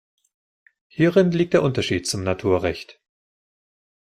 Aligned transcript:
Hierin 0.87 1.29
liegt 1.29 1.53
der 1.53 1.61
Unterschied 1.61 2.07
zum 2.07 2.23
Naturrecht. 2.23 2.99